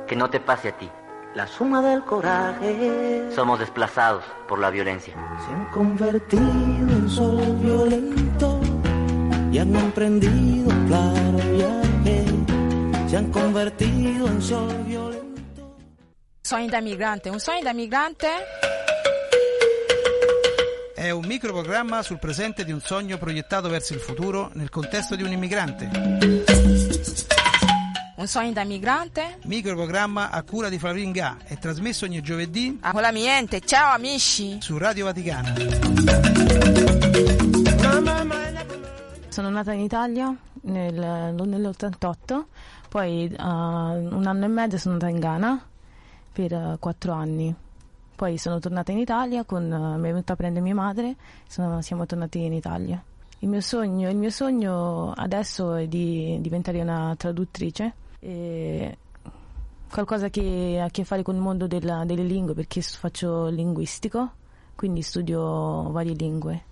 Que 0.08 0.15
no 0.15 0.29
te 0.29 0.39
pase 0.39 0.70
a 0.70 0.77
ti 0.77 0.89
la 1.35 1.47
suma 1.47 1.81
del 1.81 2.03
coraje. 2.03 3.29
Somos 3.33 3.59
desplazados 3.59 4.23
por 4.47 4.59
la 4.59 4.69
violencia. 4.69 5.13
Se 5.45 5.53
han 5.53 5.65
convertido 5.71 6.43
en 6.43 7.09
sol 7.09 7.57
violento 7.61 8.59
y 9.51 9.57
han 9.57 9.75
emprendido 9.75 10.69
claro 10.88 11.38
viaje. 11.55 12.25
Se 13.07 13.17
han 13.17 13.31
convertido 13.31 14.27
en 14.27 14.41
sol 14.41 14.83
violento. 14.85 15.75
Sogno 16.41 16.67
da 16.67 16.81
migrante, 16.81 17.29
un 17.29 17.39
sogno 17.39 17.63
da 17.63 17.73
migrante 17.73 18.27
è 21.01 21.09
un 21.09 21.25
microprogramma 21.25 22.03
sul 22.03 22.19
presente 22.19 22.63
di 22.63 22.71
un 22.71 22.79
sogno 22.79 23.17
proiettato 23.17 23.67
verso 23.69 23.93
il 23.93 24.00
futuro 24.00 24.51
nel 24.53 24.69
contesto 24.69 25.15
di 25.15 25.23
un 25.23 25.31
immigrante. 25.31 25.89
Un 28.21 28.27
sogno 28.27 28.51
da 28.51 28.63
migrante. 28.63 29.39
Microprogramma 29.45 30.29
a 30.29 30.43
cura 30.43 30.69
di 30.69 30.77
Flavringa 30.77 31.37
è 31.43 31.57
trasmesso 31.57 32.05
ogni 32.05 32.21
giovedì. 32.21 32.77
A 32.81 32.91
con 32.91 33.01
la 33.01 33.11
miente. 33.11 33.61
Ciao 33.61 33.95
amici. 33.95 34.59
Su 34.61 34.77
Radio 34.77 35.05
Vaticana. 35.05 35.55
Sono 39.27 39.49
nata 39.49 39.71
in 39.73 39.79
Italia 39.79 40.37
nel, 40.61 40.93
nell'88, 41.33 42.43
poi 42.89 43.25
uh, 43.35 43.43
un 43.43 44.23
anno 44.27 44.45
e 44.45 44.49
mezzo 44.49 44.77
sono 44.77 44.93
andata 44.93 45.11
in 45.11 45.19
Ghana 45.19 45.65
per 46.31 46.51
uh, 46.53 46.77
quattro 46.77 47.13
anni. 47.13 47.55
Poi 48.15 48.37
sono 48.37 48.59
tornata 48.59 48.91
in 48.91 48.99
Italia, 48.99 49.43
con, 49.45 49.63
uh, 49.63 49.97
mi 49.97 50.09
è 50.09 50.11
venuta 50.11 50.33
a 50.33 50.35
prendere 50.35 50.63
mia 50.63 50.75
madre, 50.75 51.15
sono, 51.47 51.81
siamo 51.81 52.05
tornati 52.05 52.37
in 52.39 52.53
Italia. 52.53 53.03
Il 53.39 53.49
mio, 53.49 53.61
sogno, 53.61 54.07
il 54.11 54.17
mio 54.17 54.29
sogno 54.29 55.11
adesso 55.13 55.73
è 55.73 55.87
di 55.87 56.37
diventare 56.39 56.79
una 56.81 57.15
traduttrice 57.17 57.95
e 58.23 58.97
qualcosa 59.89 60.29
che 60.29 60.77
ha 60.79 60.85
a 60.85 60.89
che 60.89 61.03
fare 61.03 61.23
con 61.23 61.35
il 61.35 61.41
mondo 61.41 61.67
della, 61.67 62.05
delle 62.05 62.23
lingue 62.23 62.53
perché 62.53 62.81
faccio 62.81 63.47
linguistico, 63.47 64.31
quindi 64.75 65.01
studio 65.01 65.91
varie 65.91 66.13
lingue. 66.13 66.63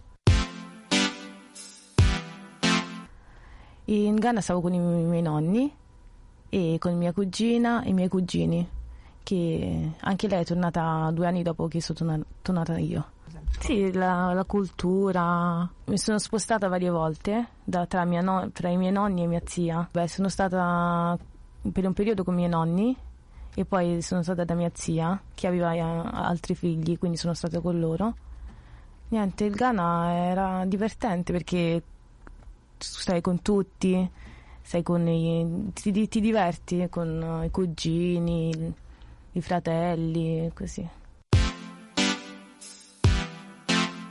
In 3.86 4.16
Ghana 4.16 4.40
stavo 4.40 4.62
con 4.62 4.74
i 4.74 4.80
miei 4.80 5.24
nonni 5.24 5.76
e 6.48 6.78
con 6.80 6.96
mia 6.96 7.12
cugina 7.12 7.82
e 7.82 7.90
i 7.90 7.94
miei 7.94 8.08
cugini, 8.08 8.68
che 9.24 9.92
anche 10.00 10.28
lei 10.28 10.42
è 10.42 10.46
tornata 10.46 11.10
due 11.12 11.26
anni 11.26 11.42
dopo 11.42 11.68
che 11.68 11.82
sono 11.82 12.24
tornata 12.44 12.78
io. 12.78 13.18
Sì, 13.60 13.92
la, 13.92 14.32
la, 14.34 14.46
cultura. 14.46 15.68
Mi 15.86 15.98
sono 15.98 16.20
spostata 16.20 16.68
varie 16.68 16.90
volte 16.90 17.48
da, 17.64 17.86
tra, 17.88 18.04
no, 18.04 18.50
tra, 18.54 18.70
i 18.70 18.78
miei 18.78 18.92
nonni 18.92 19.24
e 19.24 19.28
mia 19.28 19.42
zia. 19.44 19.88
Beh, 19.92 20.08
sono 20.08 20.30
stata 20.30 21.18
per 21.72 21.86
un 21.86 21.94
periodo 21.94 22.24
con 22.24 22.34
i 22.34 22.38
miei 22.38 22.50
nonni 22.50 22.96
e 23.56 23.66
poi 23.66 24.02
sono 24.02 24.24
stata 24.24 24.44
da 24.44 24.54
mia 24.54 24.72
zia 24.74 25.22
che 25.34 25.48
aveva 25.48 25.74
eh, 25.74 25.80
altri 25.80 26.56
figli, 26.56 26.98
quindi 26.98 27.18
sono 27.18 27.34
stata 27.34 27.60
con 27.60 27.80
loro. 27.80 28.16
Niente, 29.10 29.44
il 29.46 29.56
Ghana 29.56 30.14
era 30.14 30.66
divertente 30.66 31.32
perché 31.34 31.82
stai 32.78 33.22
con 33.22 33.42
tutti, 33.42 34.10
con 34.84 35.08
i, 35.08 35.72
ti, 35.74 36.08
ti 36.08 36.22
diverti 36.22 36.88
con 36.90 37.42
i 37.44 37.50
cugini, 37.50 38.74
i 39.32 39.42
fratelli, 39.42 40.52
così. 40.54 40.88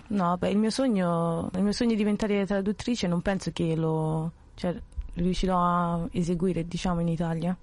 No, 0.09 0.37
beh, 0.38 0.50
il 0.50 0.59
mio 0.59 0.71
sogno, 0.71 1.50
il 1.55 1.62
mio 1.62 1.73
sogno 1.73 1.90
di 1.90 1.97
diventare 1.97 2.45
traduttrice 2.47 3.07
non 3.07 3.21
penso 3.21 3.50
che 3.52 3.76
lo 3.76 4.33
cioè, 4.55 4.75
riuscirò 5.23 5.59
a 5.59 6.09
eseguire, 6.13 6.67
diciamo, 6.67 7.01
in 7.01 7.09
Italia, 7.09 7.57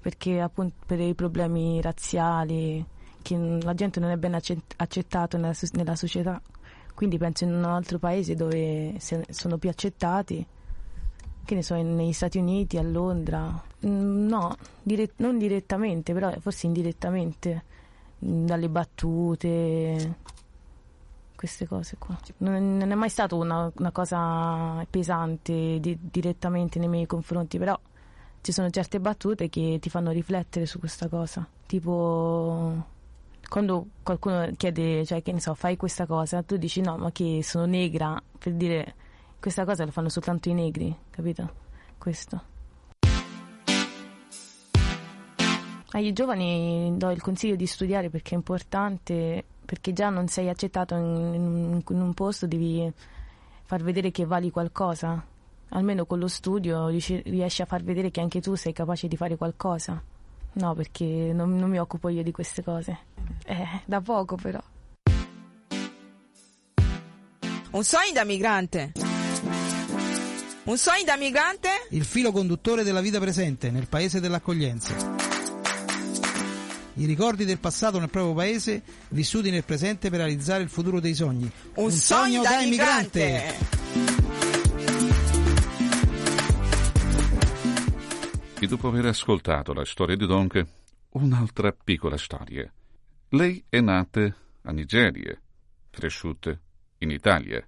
perché 0.00 0.40
appunto 0.40 0.74
per 0.86 1.00
i 1.00 1.14
problemi 1.14 1.80
razziali, 1.80 2.84
che 3.22 3.36
la 3.36 3.74
gente 3.74 4.00
non 4.00 4.10
è 4.10 4.16
ben 4.16 4.34
accettata 4.34 5.36
nella, 5.36 5.54
nella 5.72 5.96
società, 5.96 6.40
quindi 6.94 7.18
penso 7.18 7.44
in 7.44 7.52
un 7.52 7.64
altro 7.64 7.98
paese 7.98 8.34
dove 8.34 8.94
sono 8.98 9.58
più 9.58 9.68
accettati, 9.68 10.46
che 11.44 11.54
ne 11.54 11.62
so, 11.62 11.74
negli 11.74 12.12
Stati 12.12 12.38
Uniti, 12.38 12.78
a 12.78 12.82
Londra. 12.82 13.62
No, 13.80 14.56
dire, 14.82 15.12
non 15.16 15.38
direttamente, 15.38 16.12
però 16.12 16.32
forse 16.40 16.66
indirettamente, 16.66 17.64
dalle 18.18 18.68
battute 18.68 20.16
queste 21.36 21.66
cose 21.66 21.96
qua. 21.98 22.18
Non, 22.38 22.76
non 22.78 22.90
è 22.90 22.94
mai 22.94 23.08
stata 23.08 23.34
una, 23.34 23.70
una, 23.76 23.92
cosa 23.92 24.84
pesante 24.90 25.78
di, 25.78 25.96
direttamente 26.00 26.78
nei 26.78 26.88
miei 26.88 27.06
confronti, 27.06 27.58
però 27.58 27.78
ci 28.40 28.52
sono 28.52 28.68
certe 28.70 28.98
battute 28.98 29.48
che 29.48 29.78
ti 29.80 29.88
fanno 29.88 30.10
riflettere 30.10 30.66
su 30.66 30.78
questa 30.78 31.08
cosa. 31.08 31.46
Tipo 31.66 32.94
quando 33.48 33.86
qualcuno 34.02 34.50
chiede, 34.56 35.04
cioè 35.04 35.22
che 35.22 35.32
ne 35.32 35.40
so, 35.40 35.54
fai 35.54 35.76
questa 35.76 36.06
cosa, 36.06 36.42
tu 36.42 36.56
dici 36.56 36.80
no, 36.80 36.96
ma 36.96 37.12
che 37.12 37.40
sono 37.42 37.64
negra, 37.64 38.20
per 38.38 38.54
dire 38.54 38.94
questa 39.38 39.64
cosa 39.64 39.84
la 39.84 39.90
fanno 39.90 40.08
soltanto 40.08 40.48
i 40.48 40.54
negri, 40.54 40.94
capito? 41.10 41.64
Questo. 41.98 42.54
Agli 45.90 46.12
giovani 46.12 46.92
do 46.96 47.10
il 47.10 47.22
consiglio 47.22 47.56
di 47.56 47.66
studiare 47.66 48.10
perché 48.10 48.32
è 48.32 48.36
importante 48.36 49.44
perché 49.66 49.92
già 49.92 50.08
non 50.08 50.28
sei 50.28 50.48
accettato 50.48 50.94
in, 50.94 51.34
in, 51.34 51.82
in 51.86 52.00
un 52.00 52.14
posto, 52.14 52.46
devi 52.46 52.90
far 53.64 53.82
vedere 53.82 54.10
che 54.10 54.24
vali 54.24 54.50
qualcosa. 54.50 55.22
Almeno 55.70 56.06
con 56.06 56.20
lo 56.20 56.28
studio 56.28 56.86
riesci 56.86 57.60
a 57.60 57.66
far 57.66 57.82
vedere 57.82 58.10
che 58.10 58.20
anche 58.20 58.40
tu 58.40 58.54
sei 58.54 58.72
capace 58.72 59.08
di 59.08 59.16
fare 59.16 59.36
qualcosa. 59.36 60.00
No, 60.52 60.74
perché 60.74 61.04
non, 61.04 61.54
non 61.56 61.68
mi 61.68 61.78
occupo 61.78 62.08
io 62.08 62.22
di 62.22 62.30
queste 62.30 62.62
cose. 62.62 62.98
Eh, 63.44 63.82
da 63.84 64.00
poco 64.00 64.36
però. 64.36 64.62
Un 67.72 67.84
sogno 67.84 68.12
da 68.14 68.24
migrante. 68.24 68.92
Un 70.64 70.78
sogno 70.78 71.04
da 71.04 71.16
migrante? 71.16 71.68
Il 71.90 72.04
filo 72.04 72.32
conduttore 72.32 72.84
della 72.84 73.00
vita 73.00 73.18
presente 73.18 73.70
nel 73.70 73.88
paese 73.88 74.20
dell'accoglienza 74.20 75.15
i 76.96 77.04
ricordi 77.04 77.44
del 77.44 77.58
passato 77.58 77.98
nel 77.98 78.10
proprio 78.10 78.34
paese, 78.34 78.82
vissuti 79.08 79.50
nel 79.50 79.64
presente 79.64 80.08
per 80.08 80.20
realizzare 80.20 80.62
il 80.62 80.68
futuro 80.68 81.00
dei 81.00 81.14
sogni. 81.14 81.50
Un, 81.74 81.84
Un 81.84 81.90
sogno, 81.90 82.42
sogno 82.42 82.42
da 82.42 82.60
immigrante. 82.60 83.54
E 88.58 88.66
dopo 88.66 88.88
aver 88.88 89.06
ascoltato 89.06 89.74
la 89.74 89.84
storia 89.84 90.16
di 90.16 90.26
Donke, 90.26 90.66
un'altra 91.10 91.72
piccola 91.72 92.16
storia. 92.16 92.70
Lei 93.30 93.62
è 93.68 93.80
nata 93.80 94.34
a 94.62 94.72
Nigeria, 94.72 95.38
cresciuta 95.90 96.58
in 96.98 97.10
Italia. 97.10 97.62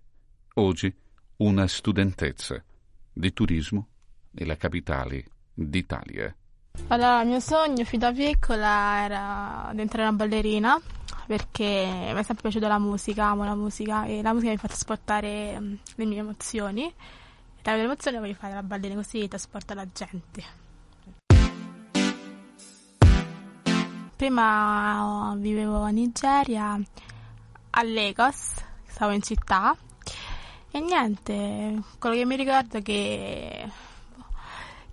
Oggi 0.54 0.92
una 1.37 1.66
studentessa 1.66 2.62
di 3.12 3.32
turismo 3.32 3.88
nella 4.30 4.56
capitale 4.56 5.25
d'Italia. 5.52 6.35
Allora, 6.87 7.20
il 7.23 7.28
mio 7.28 7.40
sogno 7.40 7.85
fin 7.85 7.99
da 7.99 8.12
piccola 8.12 9.04
era 9.04 9.68
diventare 9.73 10.02
una 10.02 10.12
ballerina 10.12 10.80
perché 11.26 11.64
mi 11.64 12.18
è 12.18 12.23
sempre 12.23 12.42
piaciuta 12.42 12.68
la 12.68 12.78
musica, 12.78 13.26
amo 13.26 13.44
la 13.44 13.54
musica 13.54 14.06
e 14.06 14.23
la 14.23 14.32
musica 14.32 14.52
mi 14.52 14.56
fa 14.56 14.68
trasportare 14.68 15.61
mm, 15.61 15.75
le 15.97 16.04
mie 16.06 16.19
emozioni. 16.21 16.86
E 16.86 17.60
dalle 17.62 17.76
mie 17.76 17.86
emozioni 17.86 18.19
voglio 18.19 18.34
fare 18.34 18.54
la 18.54 18.62
ballerina 18.62 19.00
così 19.02 19.28
trasporta 19.28 19.75
la 19.75 19.86
gente. 19.93 20.45
Prima 24.17 25.34
vivevo 25.36 25.82
a 25.82 25.91
Nigeria, 25.91 26.80
a 27.71 27.82
Lagos, 27.82 28.54
stavo 28.86 29.12
in 29.12 29.23
città 29.23 29.76
e 30.71 30.80
niente, 30.80 31.82
quello 31.99 32.14
che 32.14 32.25
mi 32.26 32.36
ricordo 32.36 32.76
è 32.78 32.82
che 32.82 33.69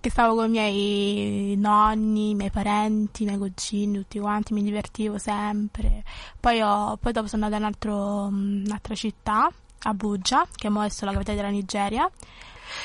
che 0.06 0.12
stavo 0.12 0.36
con 0.36 0.46
i 0.46 0.50
miei 0.50 1.56
nonni, 1.56 2.30
i 2.30 2.34
miei 2.36 2.50
parenti, 2.50 3.24
i 3.24 3.26
miei 3.26 3.38
cugini, 3.38 3.98
tutti 3.98 4.20
quanti, 4.20 4.52
mi 4.52 4.62
divertivo 4.62 5.18
sempre. 5.18 6.04
Poi, 6.38 6.60
ho, 6.60 6.96
poi 6.96 7.10
dopo 7.10 7.26
sono 7.26 7.44
andata 7.44 7.60
in 7.60 7.66
altro, 7.66 8.26
un'altra 8.26 8.94
città, 8.94 9.50
Abuja, 9.82 10.46
che 10.54 10.68
è 10.68 10.70
adesso 10.70 11.04
la 11.06 11.12
capitale 11.12 11.36
della 11.38 11.48
Nigeria. 11.48 12.08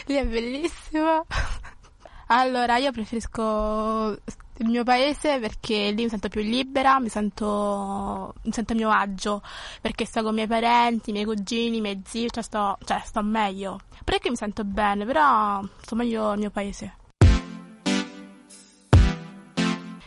Lì 0.07 0.15
è 0.15 0.25
bellissimo. 0.25 1.27
allora, 2.27 2.77
io 2.77 2.91
preferisco 2.91 4.17
il 4.57 4.67
mio 4.67 4.83
paese 4.83 5.37
perché 5.39 5.91
lì 5.91 6.03
mi 6.03 6.09
sento 6.09 6.27
più 6.27 6.41
libera, 6.41 6.99
mi 6.99 7.09
sento, 7.09 8.33
mi 8.41 8.51
sento 8.51 8.73
a 8.73 8.75
mio 8.75 8.89
agio, 8.89 9.43
perché 9.79 10.05
sto 10.05 10.23
con 10.23 10.31
i 10.31 10.35
miei 10.35 10.47
parenti, 10.47 11.11
i 11.11 11.13
miei 11.13 11.25
cugini, 11.25 11.77
i 11.77 11.81
miei 11.81 12.01
zii, 12.03 12.31
cioè 12.31 12.41
sto, 12.41 12.79
cioè 12.83 12.99
sto 13.05 13.21
meglio. 13.21 13.79
Perché 14.03 14.31
mi 14.31 14.35
sento 14.35 14.63
bene, 14.63 15.05
però 15.05 15.61
sto 15.81 15.93
meglio 15.93 16.29
nel 16.31 16.39
mio 16.39 16.49
paese. 16.49 16.95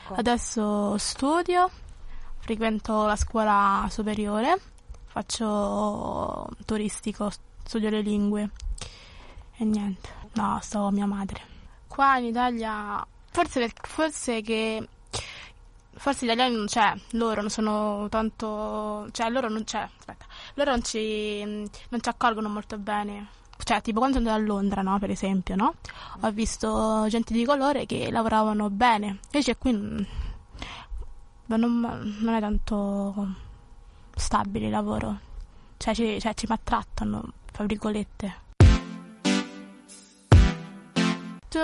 Adesso 0.06 0.98
studio, 0.98 1.70
frequento 2.38 3.06
la 3.06 3.16
scuola 3.16 3.86
superiore, 3.90 4.60
faccio 5.06 6.46
turistico, 6.66 7.30
studio 7.64 7.88
le 7.88 8.02
lingue 8.02 8.50
e 9.56 9.64
niente. 9.64 10.10
No, 10.34 10.58
sto 10.60 10.80
con 10.80 10.94
mia 10.94 11.06
madre. 11.06 11.40
Qua 11.86 12.18
in 12.18 12.26
Italia, 12.26 13.04
forse, 13.30 13.72
forse 13.82 14.42
che 14.42 14.88
forse 15.96 16.26
gli 16.26 16.28
italiani 16.28 16.56
non 16.56 16.66
c'è, 16.66 16.92
loro 17.12 17.40
non 17.40 17.50
sono 17.50 18.06
tanto, 18.10 19.08
cioè 19.12 19.30
loro 19.30 19.48
non 19.48 19.64
c'è, 19.64 19.88
aspetta, 19.96 20.26
loro 20.54 20.72
non 20.72 20.82
ci, 20.82 21.42
non 21.44 22.00
ci 22.00 22.08
accolgono 22.08 22.48
molto 22.48 22.76
bene. 22.78 23.28
Cioè, 23.64 23.80
tipo 23.80 23.98
quando 23.98 24.18
sono 24.18 24.28
andata 24.28 24.44
a 24.44 24.54
Londra, 24.54 24.82
no, 24.82 24.98
per 24.98 25.10
esempio, 25.10 25.56
no? 25.56 25.74
Ho 26.20 26.30
visto 26.32 27.06
gente 27.08 27.32
di 27.32 27.46
colore 27.46 27.86
che 27.86 28.10
lavoravano 28.10 28.68
bene. 28.68 29.20
Invece 29.32 29.56
qui 29.56 29.72
non, 29.72 30.06
non, 31.46 32.34
è 32.34 32.40
tanto 32.40 33.34
stabile 34.14 34.66
il 34.66 34.70
lavoro. 34.70 35.18
Cioè, 35.78 35.94
ci, 35.94 36.20
cioè, 36.20 36.34
ci 36.34 36.44
maltrattano, 36.46 37.32
fra 37.50 37.64
virgolette. 37.64 38.42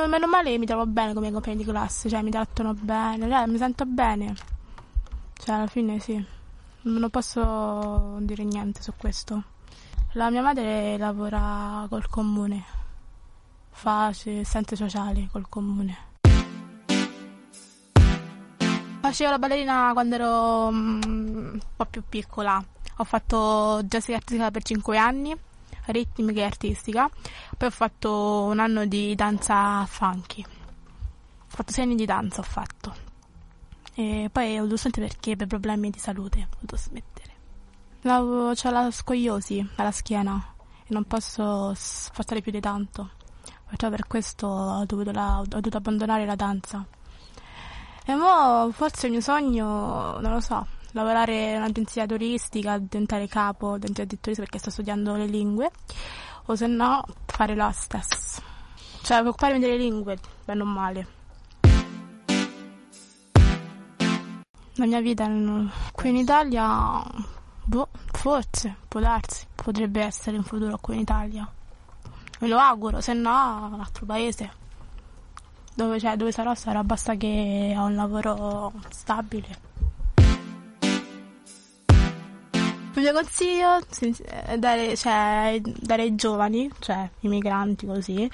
Meno 0.08 0.26
male 0.26 0.56
mi 0.56 0.66
trovo 0.66 0.86
bene 0.86 1.08
con 1.08 1.18
i 1.18 1.20
miei 1.28 1.32
compagni 1.32 1.56
di 1.56 1.64
classe, 1.64 2.08
cioè 2.08 2.22
mi 2.22 2.30
trattano 2.30 2.72
bene, 2.74 3.28
cioè, 3.28 3.46
mi 3.46 3.58
sento 3.58 3.84
bene. 3.84 4.34
Cioè, 5.34 5.54
alla 5.54 5.66
fine 5.66 5.98
sì. 5.98 6.24
Non 6.82 7.10
posso 7.10 8.16
dire 8.20 8.42
niente 8.44 8.80
su 8.80 8.92
questo. 8.96 9.42
La 10.14 10.28
mia 10.28 10.42
madre 10.42 10.98
lavora 10.98 11.86
col 11.88 12.08
comune, 12.08 12.64
fa 13.70 14.06
assistente 14.06 14.74
sociali 14.74 15.28
col 15.30 15.48
comune. 15.48 15.96
Facevo 19.00 19.30
la 19.30 19.38
ballerina 19.38 19.90
quando 19.92 20.14
ero 20.16 20.66
um, 20.66 21.00
un 21.04 21.60
po' 21.76 21.84
più 21.84 22.02
piccola. 22.08 22.60
Ho 22.96 23.04
fatto 23.04 23.82
ginnastica 23.84 24.16
artistica 24.16 24.50
per 24.50 24.64
5 24.64 24.98
anni, 24.98 25.36
ritmica 25.86 26.40
e 26.40 26.44
artistica. 26.44 27.08
Poi 27.56 27.68
ho 27.68 27.70
fatto 27.70 28.42
un 28.50 28.58
anno 28.58 28.86
di 28.86 29.14
danza 29.14 29.86
funky. 29.86 30.42
Ho 30.42 31.46
fatto 31.46 31.70
6 31.70 31.84
anni 31.84 31.94
di 31.94 32.04
danza, 32.04 32.40
ho 32.40 32.44
fatto. 32.44 32.94
E 33.94 34.28
poi 34.32 34.56
ho 34.56 34.62
dovuto 34.62 34.76
smettere 34.76 35.06
perché 35.06 35.36
per 35.36 35.46
problemi 35.46 35.88
di 35.88 36.00
salute 36.00 36.40
ho 36.40 36.54
dovuto 36.54 36.76
smettere. 36.76 37.19
Ho 38.02 38.54
la 38.54 38.90
scogliosi 38.90 39.68
alla 39.76 39.90
schiena 39.90 40.54
e 40.82 40.86
non 40.88 41.04
posso 41.04 41.74
sforzare 41.74 42.40
più 42.40 42.50
di 42.50 42.60
tanto. 42.60 43.10
Perciò 43.68 43.90
per 43.90 44.06
questo 44.06 44.46
ho 44.46 44.84
dovuto, 44.86 45.10
la, 45.12 45.40
ho 45.40 45.44
dovuto 45.44 45.76
abbandonare 45.76 46.24
la 46.24 46.34
danza. 46.34 46.84
E 48.06 48.14
mo 48.14 48.70
forse 48.72 49.06
il 49.06 49.12
mio 49.12 49.20
sogno, 49.20 50.18
non 50.18 50.32
lo 50.32 50.40
so, 50.40 50.66
lavorare 50.92 51.50
in 51.50 51.56
un'agenzia 51.56 52.06
turistica, 52.06 52.78
diventare 52.78 53.28
capo 53.28 53.72
dell'agenzia 53.72 54.06
di 54.06 54.18
turismo 54.18 54.44
perché 54.44 54.58
sto 54.58 54.70
studiando 54.70 55.14
le 55.16 55.26
lingue, 55.26 55.70
o 56.46 56.56
se 56.56 56.66
no 56.66 57.04
fare 57.26 57.54
l'hostess. 57.54 58.40
Cioè, 59.02 59.20
preoccuparmi 59.20 59.58
delle 59.58 59.76
lingue, 59.76 60.18
bene 60.44 60.62
o 60.62 60.64
male. 60.64 61.06
La 64.74 64.86
mia 64.86 65.00
vita 65.00 65.26
qui 65.92 66.08
in 66.08 66.16
Italia 66.16 67.02
Boh, 67.70 67.86
forse, 68.10 68.74
può 68.88 68.98
darsi, 68.98 69.46
potrebbe 69.54 70.02
essere 70.02 70.36
in 70.36 70.42
futuro 70.42 70.76
qui 70.80 70.96
in 70.96 71.02
Italia. 71.02 71.48
Me 72.40 72.48
lo 72.48 72.58
auguro, 72.58 73.00
se 73.00 73.12
no, 73.12 73.70
un 73.72 73.78
altro 73.78 74.06
paese. 74.06 74.50
dove, 75.76 76.00
cioè, 76.00 76.16
dove 76.16 76.32
sarò 76.32 76.52
sarà 76.56 76.82
basta 76.82 77.14
che 77.14 77.72
ho 77.76 77.84
un 77.84 77.94
lavoro 77.94 78.72
stabile. 78.88 79.58
Il 82.94 83.02
mio 83.02 83.12
consiglio 83.12 83.78
è 84.26 84.58
dare, 84.58 84.96
cioè, 84.96 85.60
dare 85.62 86.02
ai 86.02 86.16
giovani, 86.16 86.68
cioè 86.80 87.08
i 87.20 87.28
migranti 87.28 87.86
così, 87.86 88.28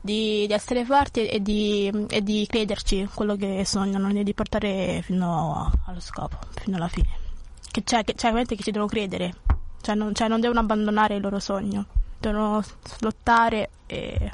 di, 0.00 0.46
di 0.46 0.52
essere 0.54 0.86
forti 0.86 1.26
e 1.26 1.42
di, 1.42 1.92
e 2.08 2.22
di 2.22 2.46
crederci 2.48 3.10
quello 3.12 3.36
che 3.36 3.66
sognano 3.66 4.08
e 4.08 4.24
di 4.24 4.32
portare 4.32 5.02
fino 5.02 5.70
allo 5.84 6.00
scopo, 6.00 6.38
fino 6.62 6.76
alla 6.76 6.88
fine. 6.88 7.27
Che 7.70 7.82
c'è, 7.84 8.04
che, 8.04 8.14
cioè, 8.16 8.44
che 8.44 8.56
ci 8.56 8.70
devono 8.70 8.86
credere, 8.90 9.34
cioè 9.82 9.94
non, 9.94 10.14
cioè 10.14 10.28
non, 10.28 10.40
devono 10.40 10.60
abbandonare 10.60 11.16
il 11.16 11.22
loro 11.22 11.38
sogno, 11.38 11.86
devono 12.18 12.62
lottare 13.00 13.70
e, 13.86 14.32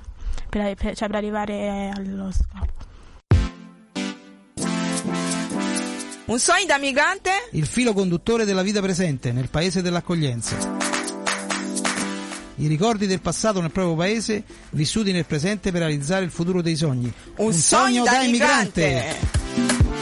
per, 0.48 0.74
per, 0.74 0.96
cioè, 0.96 1.08
per 1.08 1.16
arrivare 1.16 1.92
allo 1.94 2.30
scopo. 2.32 2.72
Un 6.26 6.38
sogno 6.38 6.64
da 6.66 6.78
migrante? 6.78 7.30
Il 7.50 7.66
filo 7.66 7.92
conduttore 7.92 8.46
della 8.46 8.62
vita 8.62 8.80
presente 8.80 9.30
nel 9.30 9.50
paese 9.50 9.82
dell'accoglienza. 9.82 10.56
I 12.56 12.66
ricordi 12.66 13.06
del 13.06 13.20
passato 13.20 13.60
nel 13.60 13.72
proprio 13.72 13.94
paese, 13.96 14.44
vissuti 14.70 15.12
nel 15.12 15.26
presente 15.26 15.70
per 15.70 15.80
realizzare 15.80 16.24
il 16.24 16.30
futuro 16.30 16.62
dei 16.62 16.76
sogni. 16.76 17.12
Un, 17.36 17.46
Un 17.46 17.52
sogno, 17.52 17.86
sogno, 17.86 18.04
da, 18.04 18.10
da 18.12 18.22
immigrante. 18.22 18.82
immigrante. 18.86 19.93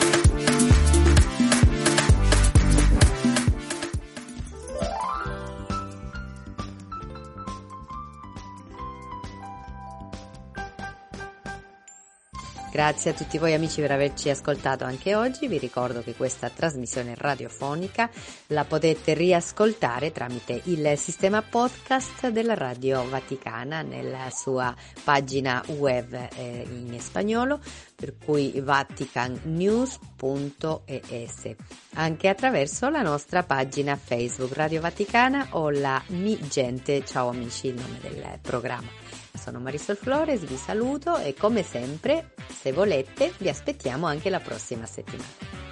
Grazie 12.73 13.11
a 13.11 13.15
tutti 13.15 13.37
voi 13.37 13.53
amici 13.53 13.83
per 13.83 13.91
averci 13.91 14.31
ascoltato 14.31 14.85
anche 14.85 15.15
oggi. 15.15 15.47
Vi 15.47 15.59
ricordo 15.59 16.01
che 16.01 16.15
questa 16.15 16.49
trasmissione 16.49 17.15
radiofonica 17.15 18.09
la 18.47 18.65
potete 18.65 19.13
riascoltare 19.13 20.11
tramite 20.11 20.63
il 20.65 20.95
sistema 20.97 21.43
podcast 21.43 22.31
della 22.31 22.55
Radio 22.55 23.07
Vaticana 23.07 23.83
nella 23.83 24.31
sua 24.31 24.75
pagina 25.05 25.63
web 25.77 26.15
eh, 26.15 26.67
in 26.67 26.99
spagnolo, 26.99 27.61
per 27.95 28.17
cui 28.17 28.59
vaticannews.es, 28.59 31.55
anche 31.97 32.29
attraverso 32.29 32.89
la 32.89 33.03
nostra 33.03 33.43
pagina 33.43 33.97
Facebook 33.97 34.55
Radio 34.55 34.81
Vaticana 34.81 35.49
o 35.51 35.69
la 35.69 36.03
Mi 36.07 36.39
Gente. 36.49 37.05
Ciao 37.05 37.29
amici, 37.29 37.67
il 37.67 37.75
nome 37.75 37.99
del 38.01 38.39
programma. 38.41 39.02
Sono 39.35 39.59
Marisol 39.59 39.97
Flores, 39.97 40.45
vi 40.45 40.57
saluto 40.57 41.17
e 41.17 41.35
come 41.35 41.63
sempre, 41.63 42.35
se 42.49 42.73
volete, 42.73 43.33
vi 43.39 43.49
aspettiamo 43.49 44.07
anche 44.07 44.31
la 44.31 44.41
prossima 44.41 44.87
settimana. 44.87 45.72